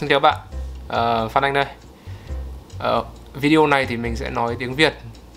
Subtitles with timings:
[0.00, 0.38] Xin chào bạn,
[0.86, 1.64] uh, Phan Anh đây.
[2.98, 4.94] Uh, Video này thì mình sẽ nói tiếng Việt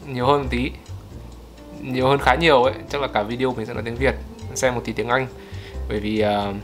[0.08, 0.72] nhiều hơn một tí.
[1.82, 4.14] Nhiều hơn khá nhiều ấy, chắc là cả video mình sẽ nói tiếng Việt
[4.56, 5.28] Xem một tí tiếng Anh.
[5.90, 6.56] Bởi vì uh,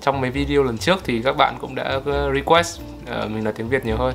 [0.00, 2.00] trong mấy video lần trước thì các bạn cũng đã
[2.34, 4.14] request uh, mình nói tiếng Việt nhiều hơn.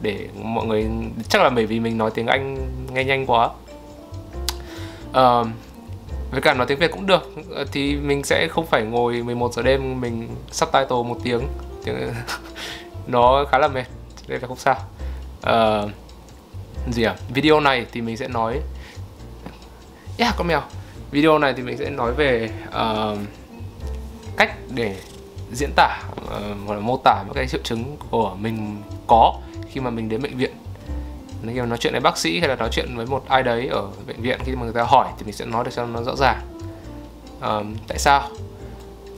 [0.00, 0.86] Để mọi người,
[1.28, 3.50] chắc là bởi vì mình nói tiếng Anh nghe nhanh quá.
[5.10, 5.46] Uh,
[6.34, 7.32] với cả nói tiếng Việt cũng được.
[7.50, 11.48] Ờ, thì mình sẽ không phải ngồi 11 giờ đêm mình subtitle một tiếng.
[13.06, 13.84] Nó khá là mệt
[14.28, 14.76] nên là không sao.
[15.46, 15.90] Uh,
[16.92, 17.16] gì à?
[17.34, 18.60] Video này thì mình sẽ nói.
[20.18, 20.60] Yeah con mèo.
[21.10, 23.18] Video này thì mình sẽ nói về uh,
[24.36, 24.96] cách để
[25.52, 26.30] diễn tả uh,
[26.66, 29.34] hoặc là mô tả những cái triệu chứng của mình có
[29.70, 30.52] khi mà mình đến bệnh viện
[31.46, 33.68] nếu mà nói chuyện với bác sĩ hay là nói chuyện với một ai đấy
[33.68, 36.02] ở bệnh viện khi mà người ta hỏi thì mình sẽ nói được cho nó
[36.02, 36.40] rõ ràng.
[37.40, 38.28] À, tại sao?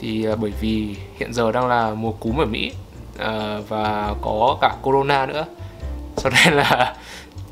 [0.01, 2.73] Thì ờ, bởi vì hiện giờ đang là mùa cúm ở Mỹ
[3.19, 5.45] à, và có cả corona nữa.
[6.17, 6.97] Cho nên là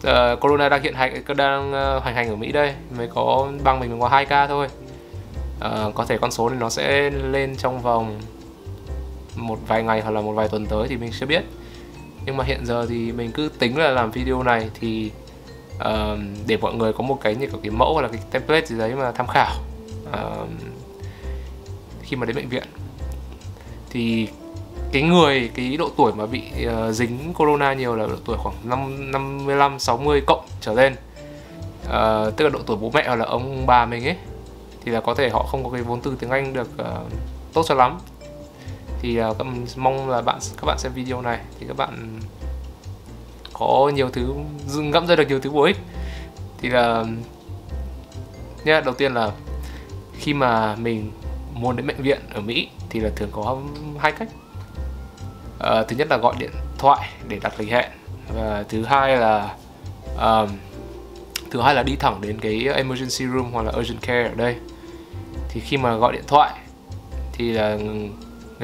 [0.06, 3.80] uh, corona đang hiện hành đang uh, hoành hành ở Mỹ đây mới có bang
[3.80, 4.68] mình mới có hai ca thôi.
[5.58, 8.20] Uh, có thể con số này nó sẽ lên trong vòng
[9.36, 11.42] một vài ngày hoặc là một vài tuần tới thì mình chưa biết
[12.26, 15.10] nhưng mà hiện giờ thì mình cứ tính là làm video này thì
[15.76, 18.66] uh, để mọi người có một cái như kiểu cái mẫu hoặc là cái template
[18.66, 19.54] gì đấy mà tham khảo
[20.08, 20.48] uh,
[22.02, 22.64] khi mà đến bệnh viện.
[23.90, 24.28] Thì
[24.92, 28.54] cái người cái độ tuổi mà bị uh, dính corona nhiều là độ tuổi khoảng
[28.64, 30.92] 5 55 60 cộng trở lên.
[31.84, 34.16] Uh, tức là độ tuổi bố mẹ hoặc là ông bà mình ấy
[34.84, 37.12] thì là có thể họ không có cái vốn từ tiếng Anh được uh,
[37.52, 37.98] tốt cho lắm
[39.04, 39.36] thì uh,
[39.76, 42.20] mong là bạn các bạn xem video này thì các bạn
[43.52, 44.34] có nhiều thứ
[44.74, 45.76] ngẫm ra được nhiều thứ bổ ích.
[46.58, 47.04] Thì là
[48.64, 49.32] nhá đầu tiên là
[50.18, 51.12] khi mà mình
[51.52, 53.58] muốn đến bệnh viện ở Mỹ thì là thường có
[53.98, 54.28] hai cách.
[55.60, 57.90] À, thứ nhất là gọi điện thoại để đặt lịch hẹn
[58.34, 59.56] và thứ hai là
[60.20, 60.48] um,
[61.50, 64.56] thứ hai là đi thẳng đến cái emergency room hoặc là urgent care ở đây.
[65.48, 66.52] Thì khi mà gọi điện thoại
[67.32, 67.78] thì là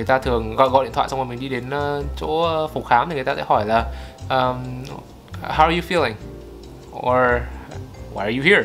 [0.01, 2.69] người ta thường gọi gọi điện thoại xong rồi mình đi đến uh, chỗ ờ,
[2.69, 3.85] phòng khám thì người ta sẽ hỏi là
[4.29, 4.85] um,
[5.43, 6.15] how are you feeling?
[6.97, 7.43] Or
[8.15, 8.63] why are you here?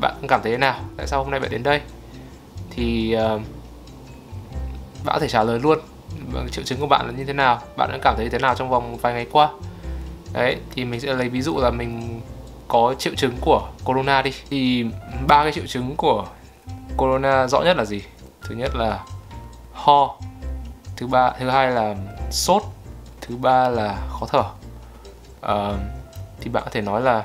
[0.00, 0.80] Bạn cảm thấy thế nào?
[0.96, 1.80] Tại sao hôm nay bạn đến đây?
[2.70, 3.40] Thì uh,
[5.04, 5.78] bạn có thể trả lời luôn.
[6.32, 7.60] Vâng, triệu chứng của bạn là như thế nào?
[7.76, 9.48] Bạn đã cảm thấy thế nào trong vòng vài ngày qua?
[10.32, 12.20] Đấy thì mình sẽ lấy ví dụ là mình
[12.68, 14.32] có triệu chứng của corona đi.
[14.50, 14.84] Thì
[15.28, 16.26] ba cái triệu chứng của
[16.96, 18.02] corona rõ nhất là gì?
[18.42, 19.04] Thứ nhất là
[19.78, 20.14] ho.
[20.96, 21.94] Thứ ba thứ hai là
[22.30, 22.62] sốt.
[23.20, 24.44] Thứ ba là khó thở.
[25.52, 25.80] Uh,
[26.40, 27.24] thì bạn có thể nói là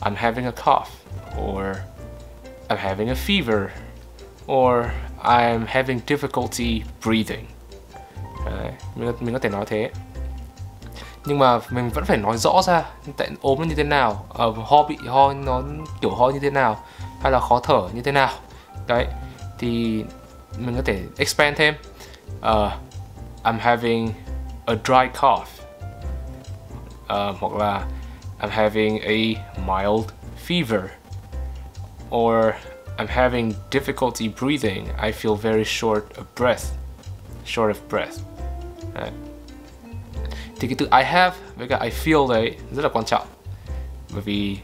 [0.00, 0.88] I'm having a cough
[1.40, 1.64] or
[2.68, 3.66] I'm having a fever
[4.52, 4.86] or
[5.22, 7.46] I'm having difficulty breathing.
[8.46, 9.90] Đấy, mình, mình có thể nói thế.
[11.24, 12.82] Nhưng mà mình vẫn phải nói rõ ra
[13.16, 15.62] tại ốm nó như thế nào uh, ho bị ho nó
[16.00, 16.76] kiểu ho như thế nào
[17.22, 18.30] hay là khó thở như thế nào.
[18.86, 19.06] Đấy
[19.58, 20.04] thì
[20.58, 21.74] mình có thể expand thêm.
[22.38, 22.72] Uh,
[23.44, 24.12] I'm having
[24.66, 25.48] a dry cough.
[27.04, 27.86] Uh, hoặc là
[28.40, 29.34] I'm having a
[29.66, 30.04] mild
[30.48, 30.88] fever.
[32.10, 32.54] Or
[32.98, 34.86] I'm having difficulty breathing.
[35.02, 36.64] I feel very short of breath.
[37.44, 38.20] Short of breath.
[38.94, 39.10] Đấy.
[40.60, 43.26] thì cái từ I have với cả I feel đấy rất là quan trọng.
[44.12, 44.56] Bởi vì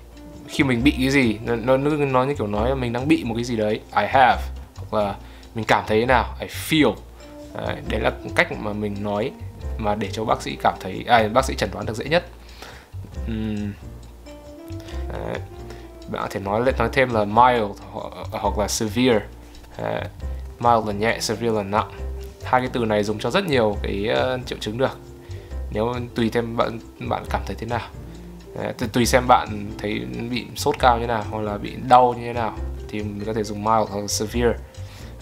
[0.48, 3.24] khi mình bị cái gì nó nó, nó như kiểu nói là mình đang bị
[3.24, 4.42] một cái gì đấy I have.
[4.76, 5.14] Hoặc là
[5.54, 6.94] mình cảm thấy thế nào I feel
[7.54, 9.30] đấy, đấy là cách mà mình nói
[9.78, 12.24] mà để cho bác sĩ cảm thấy à, bác sĩ chẩn đoán được dễ nhất
[13.26, 13.72] uhm.
[15.12, 15.38] đấy.
[16.08, 17.64] bạn có thể nói nói thêm là mild
[18.32, 19.20] hoặc là severe
[19.78, 20.04] đấy.
[20.60, 21.90] mild là nhẹ severe là nặng
[22.44, 24.98] hai cái từ này dùng cho rất nhiều cái uh, triệu chứng được
[25.70, 27.88] nếu tùy thêm bạn bạn cảm thấy thế nào
[28.54, 32.26] Đấy, tùy xem bạn thấy bị sốt cao như nào hoặc là bị đau như
[32.26, 32.56] thế nào
[32.88, 34.54] thì mình có thể dùng mild hoặc severe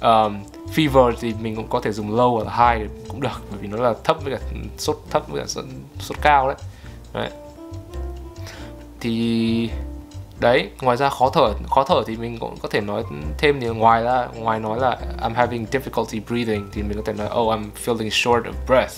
[0.00, 0.44] um,
[0.74, 3.68] fever thì mình cũng có thể dùng low hoặc là high cũng được bởi vì
[3.68, 4.40] nó là thấp với cả
[4.78, 5.64] sốt thấp với cả sốt,
[5.98, 6.56] sốt cao đấy.
[7.12, 7.30] đấy
[9.00, 9.70] thì
[10.40, 13.04] đấy ngoài ra khó thở khó thở thì mình cũng có thể nói
[13.38, 17.12] thêm nhiều ngoài ra ngoài nói là I'm having difficulty breathing thì mình có thể
[17.12, 18.92] nói oh I'm feeling short of breath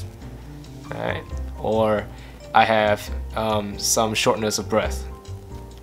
[0.90, 1.16] đấy.
[1.62, 1.90] or
[2.54, 3.02] I have
[3.36, 4.96] um, some shortness of breath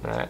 [0.04, 0.28] đấy.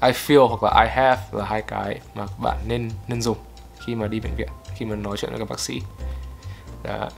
[0.00, 3.38] I feel hoặc là I have là hai cái mà bạn nên nên dùng
[3.86, 5.82] khi mà đi bệnh viện khi mà nói chuyện với các bác sĩ.
[6.82, 7.08] Đó.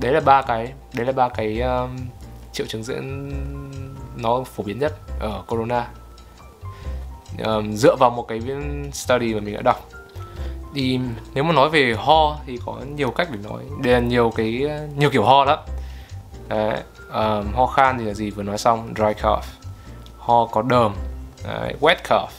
[0.00, 1.96] đấy là ba cái đấy là ba cái um,
[2.52, 3.30] triệu chứng diễn
[4.16, 5.86] nó phổ biến nhất ở corona.
[7.44, 8.40] Um, dựa vào một cái
[8.92, 9.88] study mà mình đã đọc.
[10.74, 11.00] Thì
[11.34, 14.66] nếu mà nói về ho thì có nhiều cách để nói đây là nhiều cái
[14.96, 15.58] nhiều kiểu ho lắm.
[16.48, 16.80] Đấy,
[17.12, 18.30] um, ho khan thì là gì?
[18.30, 19.44] Vừa nói xong dry cough.
[20.18, 20.94] Ho có đờm
[21.44, 22.30] Đấy, wet cough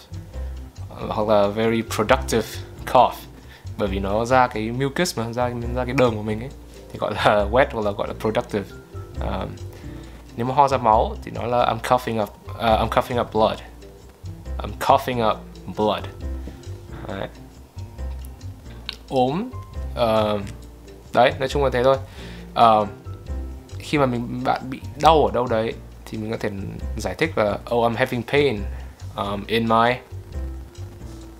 [1.07, 2.48] hoặc là very productive
[2.94, 3.13] cough.
[3.78, 6.50] Bởi vì nó ra cái mucus mà ra ra cái đờm của mình ấy
[6.92, 8.66] thì gọi là wet hoặc là gọi là productive.
[9.22, 9.50] Um,
[10.38, 13.34] nếu mà ho ra máu thì nó là I'm coughing up uh, I'm coughing up
[13.34, 13.60] blood.
[14.57, 15.38] I'm coughing up
[15.78, 16.04] blood.
[17.07, 17.28] Đấy.
[19.10, 19.50] ốm
[19.92, 20.42] uh,
[21.13, 21.98] đấy nói chung là thế thôi.
[22.52, 22.88] Uh,
[23.80, 25.74] khi mà mình bạn bị đau ở đâu đấy
[26.06, 26.50] thì mình có thể
[26.98, 28.62] giải thích là oh I'm having pain
[29.24, 29.95] um, in my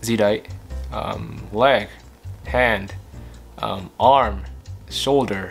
[0.02, 0.42] gì đấy
[0.92, 1.88] um, leg
[2.46, 2.92] hand
[3.62, 4.34] um, arm
[4.90, 5.44] shoulder.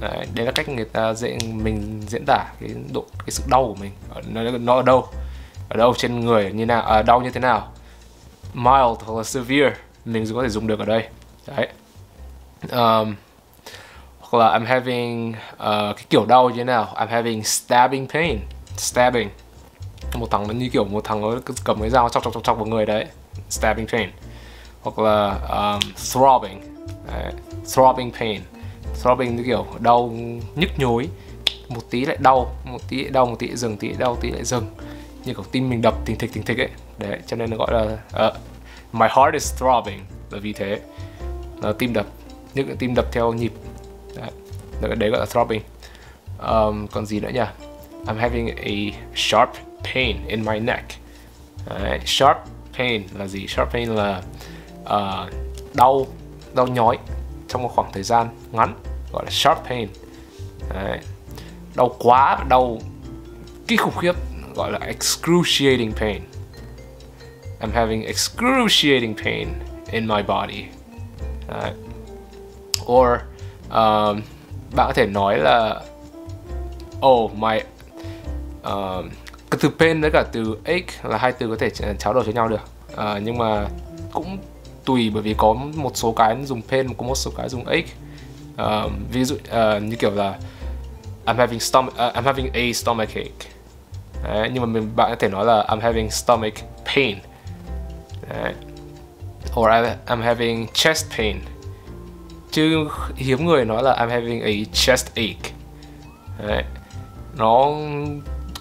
[0.00, 3.64] Đấy, đấy là cách người ta dễ mình diễn tả cái độ cái sự đau
[3.64, 3.92] của mình.
[4.26, 5.06] Nó, nó ở đâu?
[5.68, 5.94] Ở đâu?
[5.98, 6.82] Trên người như nào?
[6.82, 7.72] À, đau như thế nào?
[8.54, 9.74] Mild hoặc là severe
[10.04, 11.08] mình có thể dùng được ở đây.
[11.46, 11.68] Đấy.
[12.70, 13.14] Um,
[14.20, 16.88] hoặc là I'm having uh, cái kiểu đau như thế nào?
[16.94, 18.38] I'm having stabbing pain
[18.76, 19.28] stabbing
[20.18, 22.56] một thằng nó như kiểu một thằng nó cầm cái dao chọc chọc chọc chọc
[22.56, 23.06] vào người đấy
[23.50, 24.10] stabbing pain.
[24.82, 25.80] Hoặc là um,
[26.12, 26.60] throbbing.
[27.06, 27.32] Đấy.
[27.74, 28.40] throbbing pain.
[29.02, 30.14] Throbbing như kiểu đau
[30.54, 31.08] nhức nhối.
[31.68, 34.16] Một tí lại đau một tí lại đau một tí lại dừng tí lại đau
[34.20, 34.66] tí lại dừng.
[35.24, 36.68] Như kiểu tim mình đập thình thịch thình thịch ấy.
[36.98, 38.34] Đấy cho nên nó gọi là uh,
[38.92, 40.00] my heart is throbbing.
[40.30, 40.80] Là vì thế
[41.62, 42.06] là tim đập.
[42.54, 43.52] Những cái tim đập theo nhịp.
[44.80, 45.62] Đấy, đấy gọi là throbbing.
[46.38, 47.40] Um, còn gì nữa nhỉ?
[48.06, 49.48] I'm having a sharp
[49.84, 50.84] pain in my neck.
[51.66, 52.36] Đấy, sharp
[52.78, 53.46] pain là gì?
[53.46, 54.22] Sharp pain là
[54.82, 55.32] uh,
[55.74, 56.06] đau
[56.54, 56.98] đau nhói
[57.48, 58.74] trong một khoảng thời gian ngắn
[59.12, 59.88] gọi là sharp pain.
[60.74, 60.98] Đấy.
[61.74, 62.78] đau quá đau
[63.66, 64.14] kinh khủng khiếp
[64.54, 66.22] gọi là excruciating pain.
[67.60, 69.48] I'm having excruciating pain
[69.90, 70.64] in my body.
[71.48, 71.74] Uh,
[72.86, 73.18] or
[73.70, 74.22] um,
[74.76, 75.80] bạn có thể nói là
[77.06, 77.60] oh my
[78.62, 79.10] um,
[79.60, 82.48] từ pain với cả từ ache là hai từ có thể tráo đổi với nhau
[82.48, 82.60] được.
[82.92, 83.66] Uh, nhưng mà
[84.12, 84.38] cũng
[84.84, 87.92] tùy bởi vì có một số cái dùng pain có một số cái dùng ache.
[88.54, 90.38] Uh, ví dụ uh, như kiểu là
[91.26, 93.50] I'm having stomach uh, I'm having a stomach ache.
[94.24, 96.54] Đấy, nhưng mà mình bạn có thể nói là I'm having stomach
[96.94, 97.18] pain.
[98.28, 98.54] Đấy.
[99.54, 99.68] or
[100.06, 101.36] I'm having chest pain.
[102.50, 105.52] Chứ hiếm người nói là I'm having a chest ache.
[106.38, 106.64] Đấy.
[107.36, 107.70] nó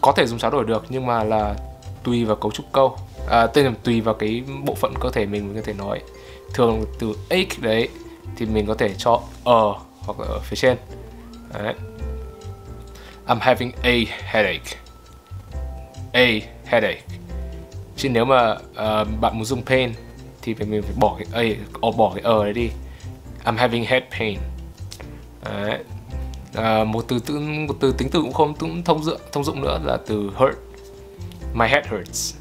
[0.01, 1.56] có thể dùng trao đổi được nhưng mà là
[2.03, 2.98] tùy vào cấu trúc câu.
[3.30, 6.01] À, tên là tùy vào cái bộ phận cơ thể mình, mình có thể nói.
[6.53, 7.89] Thường từ ache đấy
[8.36, 10.77] thì mình có thể cho ở hoặc là ở phía trên.
[11.53, 11.74] Đấy.
[13.27, 13.92] I'm having a
[14.24, 14.77] headache.
[16.13, 16.25] A
[16.65, 17.01] headache.
[17.98, 19.94] Chứ nếu mà uh, bạn muốn dùng pain
[20.42, 22.69] thì phải mình phải bỏ cái a bỏ cái ở đấy đi.
[23.45, 24.39] I'm having head pain.
[25.44, 25.80] Đấy.
[26.56, 29.62] À, một từ tự một từ tính từ cũng không cũng thông dụng thông dụng
[29.62, 30.56] nữa là từ hurt.
[31.53, 32.36] My head hurts.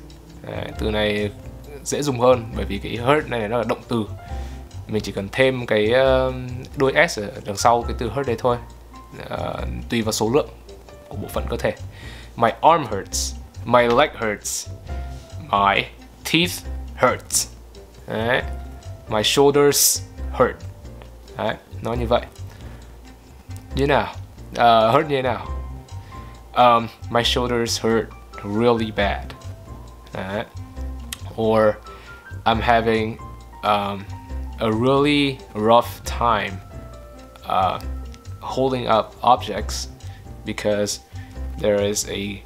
[0.53, 1.31] À, từ này
[1.85, 4.05] dễ dùng hơn bởi vì cái hurt này nó là động từ.
[4.89, 5.87] Mình chỉ cần thêm cái
[6.77, 8.57] đuôi đôi s ở đằng sau cái từ hurt đấy thôi.
[9.31, 9.39] À,
[9.89, 10.49] tùy vào số lượng
[11.09, 11.75] của bộ phận cơ thể.
[12.37, 13.35] My arm hurts.
[13.65, 14.69] My leg hurts.
[15.51, 15.85] My
[16.33, 16.53] teeth
[16.97, 17.49] hurts.
[18.07, 18.43] Đấy.
[19.09, 20.03] my shoulders
[20.39, 20.57] hurt.
[21.37, 22.23] Đấy nó như vậy.
[23.75, 24.07] Như know,
[24.57, 25.39] uh, hurt you know.
[26.55, 28.11] um, my shoulders hurt
[28.45, 29.35] really bad
[30.13, 30.45] đấy.
[31.37, 31.77] or
[32.45, 33.19] I'm having
[33.63, 34.05] um,
[34.61, 36.61] a really rough time
[37.47, 37.81] uh,
[38.41, 39.89] holding up objects
[40.45, 41.01] because
[41.59, 42.43] there is a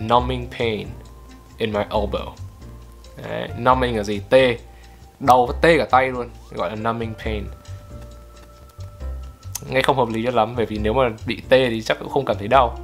[0.00, 0.92] numbing pain
[1.58, 2.34] in my elbow.
[3.22, 4.20] Đấy, numbing là gì?
[5.20, 6.28] Đau với tê cả tay luôn.
[6.50, 7.44] Gọi là numbing pain.
[9.70, 12.08] Nghe không hợp lý cho lắm bởi vì nếu mà bị tê thì chắc cũng
[12.08, 12.78] không cảm thấy đau.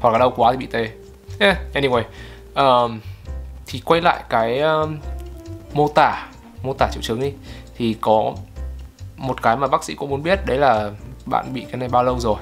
[0.00, 0.90] Hoặc là đau quá thì bị tê.
[1.38, 2.02] Yeah, anyway.
[2.54, 3.00] Um,
[3.66, 4.98] thì quay lại cái um,
[5.72, 6.26] mô tả
[6.62, 7.32] mô tả triệu chứng đi
[7.76, 8.34] thì có
[9.16, 10.90] một cái mà bác sĩ cũng muốn biết đấy là
[11.26, 12.36] bạn bị cái này bao lâu rồi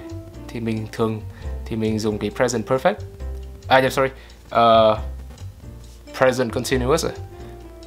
[0.48, 1.20] thì mình thường
[1.64, 2.94] thì mình dùng cái present perfect
[3.68, 4.10] à yeah, sorry
[4.54, 4.98] uh,
[6.18, 7.06] present continuous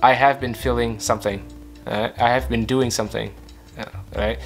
[0.02, 1.40] I have been feeling something
[1.90, 3.30] uh, I have been doing something
[4.16, 4.40] right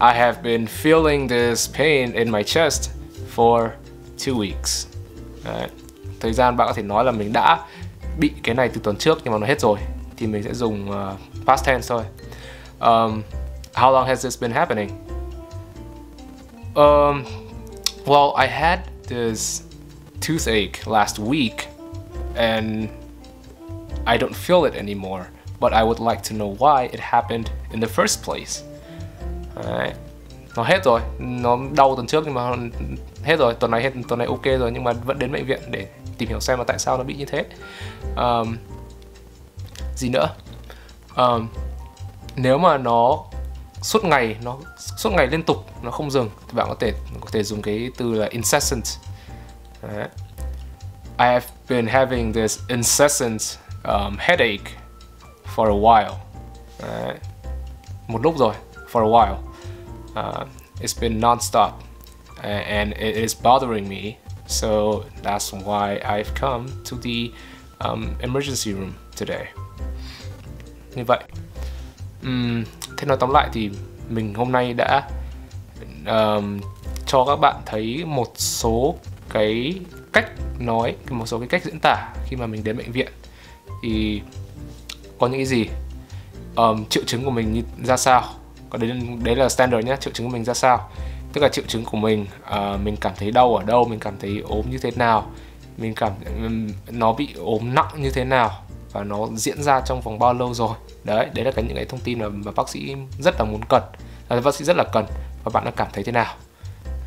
[0.00, 2.90] I have been feeling this pain in my chest
[3.34, 3.70] for
[4.18, 4.86] two weeks
[5.44, 5.70] right.
[6.20, 7.60] thời gian bạn có thể nói là mình đã
[8.18, 9.78] bị cái này từ tuần trước nhưng mà nó hết rồi
[10.16, 12.02] thì mình sẽ dùng uh, past tense thôi
[12.80, 13.22] um,
[13.74, 14.90] how long has this been happening
[16.74, 17.24] um,
[18.04, 19.62] well I had this
[20.20, 21.68] toothache last week
[22.36, 22.88] and
[24.06, 25.24] I don't feel it anymore
[25.60, 28.62] but I would like to know why it happened in the first place.
[29.64, 29.92] Đấy.
[30.56, 32.56] Nó hết rồi, nó đau tuần trước nhưng mà
[33.22, 35.60] hết rồi, tuần này hết, tuần này ok rồi nhưng mà vẫn đến bệnh viện
[35.70, 35.86] để
[36.18, 37.44] tìm hiểu xem là tại sao nó bị như thế.
[38.16, 38.56] Um,
[39.96, 40.28] gì nữa?
[41.16, 41.48] Um,
[42.36, 43.24] nếu mà nó
[43.82, 47.28] suốt ngày nó suốt ngày liên tục nó không dừng thì bạn có thể có
[47.32, 48.84] thể dùng cái từ là incessant
[49.82, 50.08] Đấy.
[51.18, 53.40] I have been having this incessant
[53.84, 54.70] um, headache
[55.56, 56.14] for a while
[56.82, 57.14] Đấy.
[58.08, 58.54] một lúc rồi
[58.96, 59.38] for a while.
[60.16, 60.46] Uh,
[60.80, 61.82] it's been non-stop
[62.42, 64.16] and it is bothering me.
[64.46, 67.32] So that's why I've come to the
[67.80, 69.46] um, emergency room today.
[70.94, 71.18] Như vậy
[72.22, 72.64] um,
[72.96, 73.70] thế nói tóm lại thì
[74.08, 75.08] mình hôm nay đã
[76.06, 76.60] um,
[77.06, 78.94] cho các bạn thấy một số
[79.28, 79.74] cái
[80.12, 83.12] cách nói một số cái cách diễn tả khi mà mình đến bệnh viện.
[83.82, 84.22] Thì
[85.18, 85.66] có những cái gì?
[86.56, 88.24] Um, triệu chứng của mình như ra sao?
[88.76, 90.88] Và đấy đấy là standard nhé triệu chứng của mình ra sao?
[91.32, 94.14] Tức là triệu chứng của mình uh, mình cảm thấy đau ở đâu mình cảm
[94.20, 95.30] thấy ốm như thế nào
[95.76, 96.12] mình cảm
[96.90, 100.54] nó bị ốm nặng như thế nào và nó diễn ra trong vòng bao lâu
[100.54, 100.76] rồi.
[101.04, 103.60] Đấy đấy là cái những cái thông tin mà, mà bác sĩ rất là muốn
[103.68, 103.82] cần
[104.28, 105.06] là bác sĩ rất là cần
[105.44, 106.34] và bạn đã cảm thấy thế nào.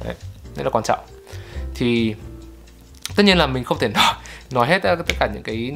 [0.04, 0.16] Đấy,
[0.56, 1.00] rất là quan trọng.
[1.76, 2.16] Thì
[3.16, 4.14] tất nhiên là mình không thể nói
[4.52, 5.72] nói hết tất cả những cái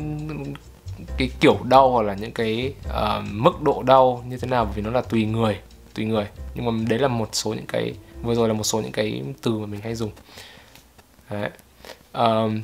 [1.17, 4.81] cái kiểu đau hoặc là những cái uh, mức độ đau như thế nào vì
[4.81, 5.59] nó là tùy người
[5.93, 6.27] tùy người.
[6.55, 9.23] Nhưng mà đấy là một số những cái vừa rồi là một số những cái
[9.41, 10.11] từ mà mình hay dùng.
[11.29, 11.49] Đấy.
[12.13, 12.61] Um,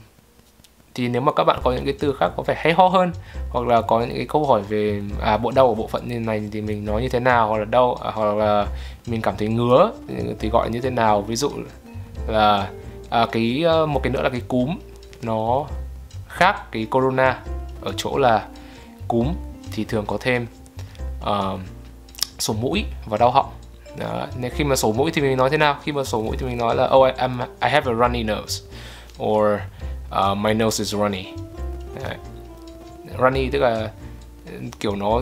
[0.95, 3.12] thì nếu mà các bạn có những cái từ khác có vẻ hay ho hơn
[3.50, 6.19] hoặc là có những cái câu hỏi về à, bộ đau ở bộ phận như
[6.19, 8.67] này thì mình nói như thế nào hoặc là đau à, hoặc là
[9.07, 9.91] mình cảm thấy ngứa
[10.39, 11.21] thì gọi như thế nào.
[11.21, 11.50] Ví dụ
[12.27, 12.69] là
[13.09, 14.77] à, cái ờ, một cái nữa là cái cúm
[15.21, 15.65] nó
[16.27, 17.41] khác cái corona
[17.81, 18.48] ở chỗ là
[19.07, 19.27] cúm
[19.71, 20.48] thì thường có thêm.
[21.21, 21.59] Uh,
[22.39, 23.50] sổ mũi và đau họng.
[23.98, 24.27] Đó.
[24.38, 25.77] nên khi mà sổ mũi thì mình nói thế nào?
[25.84, 28.24] Khi mà sổ mũi thì mình nói là oh I, I'm, I have a runny
[28.24, 28.63] nose
[29.24, 29.46] or
[30.10, 31.25] uh, my nose is runny.
[32.03, 32.15] Đấy.
[33.19, 33.89] runny tức là
[34.79, 35.22] kiểu nó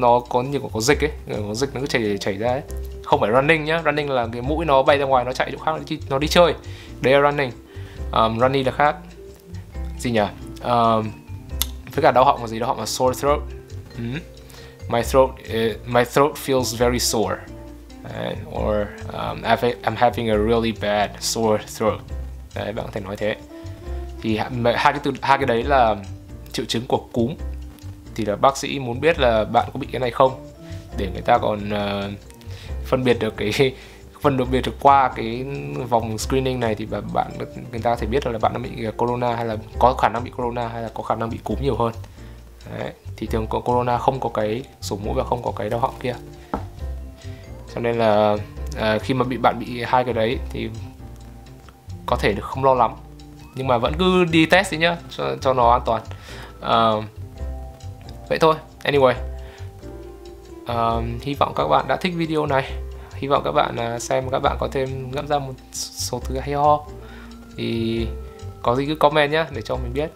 [0.00, 1.10] nó có như có dịch ấy
[1.48, 2.62] có dịch nó cứ chảy chảy ra ấy.
[3.04, 5.58] Không phải running nhá running là cái mũi nó bay ra ngoài nó chạy chỗ
[5.58, 6.54] khác nó đi, nó đi chơi.
[7.00, 7.50] Đấy là running.
[8.12, 8.96] Um, runny là khác.
[9.98, 10.20] Gì nhỉ?
[10.62, 11.10] Um,
[11.94, 12.58] với cả đau họng là gì?
[12.58, 13.40] Đau họng là sore throat.
[13.98, 14.18] Mm
[14.88, 17.36] my throat uh, my throat feels very sore
[18.04, 19.42] uh, or um,
[19.82, 22.00] I'm having a really bad sore throat.
[22.54, 23.36] Đấy bạn có thể nói thế.
[24.22, 25.96] Thì hai cái từ hai cái đấy là
[26.52, 27.34] triệu chứng của cúm.
[28.14, 30.46] Thì là bác sĩ muốn biết là bạn có bị cái này không?
[30.96, 32.12] Để người ta còn uh,
[32.84, 33.52] phân biệt được cái
[34.20, 35.44] phân biệt được qua cái
[35.88, 37.30] vòng screening này thì bạn
[37.70, 40.08] người ta có thể biết là bạn đã bị ờ, corona hay là có khả
[40.08, 41.92] năng bị corona hay là có khả năng bị cúm nhiều hơn.
[42.70, 42.92] Đấy.
[43.16, 45.94] thì thường có corona không có cái sổ mũi và không có cái đau họng
[46.00, 46.14] kia.
[47.74, 48.36] Cho nên là
[48.76, 50.70] à, khi mà bị bạn bị hai cái đấy thì
[52.06, 52.94] có thể được không lo lắm.
[53.54, 56.02] Nhưng mà vẫn cứ đi test đi nhá cho, cho nó an toàn.
[56.60, 56.90] À,
[58.28, 58.54] vậy thôi
[58.84, 59.14] anyway.
[60.66, 60.90] À,
[61.20, 62.72] hy vọng các bạn đã thích video này.
[63.14, 66.38] Hy vọng các bạn à, xem các bạn có thêm ngẫm ra một số thứ
[66.38, 66.80] hay ho.
[67.56, 68.06] Thì
[68.62, 70.10] có gì cứ comment nhé để cho mình biết.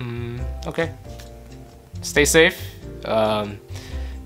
[0.00, 0.88] Um, ok.
[2.02, 2.58] Stay safe
[3.04, 3.58] um,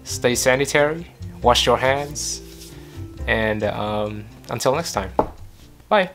[0.05, 1.07] stay sanitary
[1.43, 2.43] wash your hands
[3.27, 5.13] and um, until next time.
[5.89, 6.11] Bye